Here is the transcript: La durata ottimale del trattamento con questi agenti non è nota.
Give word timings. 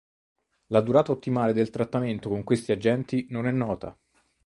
La 0.69 0.81
durata 0.81 1.11
ottimale 1.11 1.53
del 1.53 1.69
trattamento 1.69 2.27
con 2.27 2.43
questi 2.43 2.71
agenti 2.71 3.27
non 3.29 3.45
è 3.45 3.51
nota. 3.51 3.95